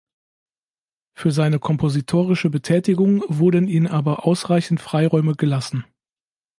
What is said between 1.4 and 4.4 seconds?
kompositorische Betätigung wurden ihm aber